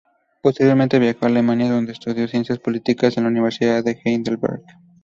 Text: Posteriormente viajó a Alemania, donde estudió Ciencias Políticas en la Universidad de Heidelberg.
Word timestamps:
Posteriormente 0.41 0.97
viajó 0.97 1.25
a 1.25 1.27
Alemania, 1.27 1.69
donde 1.71 1.91
estudió 1.91 2.27
Ciencias 2.27 2.57
Políticas 2.57 3.17
en 3.17 3.23
la 3.25 3.29
Universidad 3.29 3.83
de 3.83 4.01
Heidelberg. 4.03 4.63